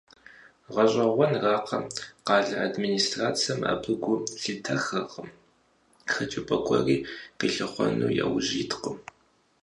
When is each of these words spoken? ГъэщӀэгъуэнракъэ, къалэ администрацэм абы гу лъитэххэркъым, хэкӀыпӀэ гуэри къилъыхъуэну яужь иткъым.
ГъэщӀэгъуэнракъэ, 0.73 1.77
къалэ 2.25 2.55
администрацэм 2.67 3.59
абы 3.71 3.93
гу 4.03 4.13
лъитэххэркъым, 4.41 5.29
хэкӀыпӀэ 6.11 6.57
гуэри 6.65 6.97
къилъыхъуэну 7.39 8.15
яужь 8.23 8.51
иткъым. 8.61 8.97